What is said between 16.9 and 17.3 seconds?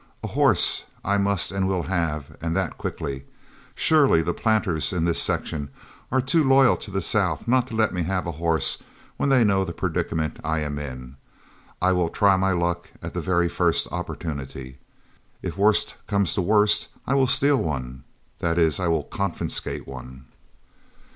I will